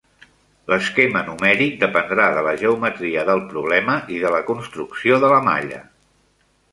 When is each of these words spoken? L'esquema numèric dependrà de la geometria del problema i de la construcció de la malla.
L'esquema 0.71 1.19
numèric 1.25 1.75
dependrà 1.83 2.25
de 2.37 2.41
la 2.47 2.53
geometria 2.61 3.25
del 3.29 3.43
problema 3.51 3.99
i 4.15 4.17
de 4.23 4.33
la 4.37 4.41
construcció 4.51 5.21
de 5.25 5.31
la 5.35 5.39
malla. 5.51 5.83